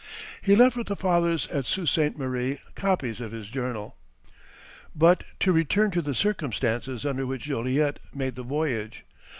[0.41, 2.17] He left with the Fathers at Sault St.
[2.17, 3.97] Marie copies of his journal."
[4.95, 9.05] But to return to the circumstances under which Joliet made the voyage.